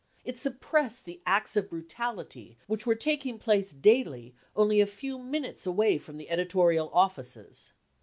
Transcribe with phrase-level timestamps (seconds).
[0.25, 5.67] It suppressed the acts of brutality which were taking place' daily only a few minutes
[5.67, 7.73] away from the editorial offices.